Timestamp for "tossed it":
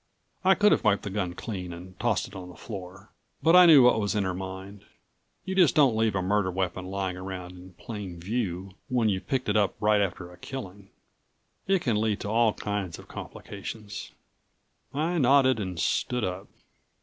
1.99-2.33